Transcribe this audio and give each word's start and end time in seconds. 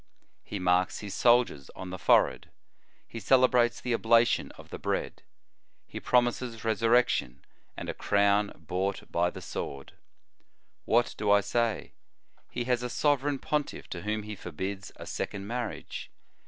He 0.43 0.57
marks 0.57 1.01
his 1.01 1.13
soldiers 1.13 1.69
on 1.75 1.91
the 1.91 1.99
forehead. 1.99 2.49
He 3.07 3.19
celebrates 3.19 3.79
the 3.79 3.93
oblation 3.93 4.49
of 4.53 4.69
the 4.71 4.79
bread. 4.79 5.21
He 5.85 5.99
promises 5.99 6.65
resurrection, 6.65 7.45
and 7.77 7.87
a 7.87 7.93
crown 7.93 8.51
bought 8.57 9.11
by 9.11 9.29
the 9.29 9.41
sword. 9.41 9.93
"What 10.85 11.13
do 11.19 11.29
I 11.29 11.41
say? 11.41 11.93
He 12.49 12.63
has 12.63 12.81
a 12.81 12.89
sovereign 12.89 13.37
pontiff 13.37 13.87
to 13.89 14.01
whom 14.01 14.23
he 14.23 14.35
forbids 14.35 14.91
a 14.95 15.05
second 15.05 15.45
marriage. 15.45 16.09